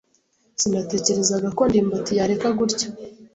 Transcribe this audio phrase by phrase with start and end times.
[0.61, 2.87] Sinatekerezaga ko ndimbati yareka gutya.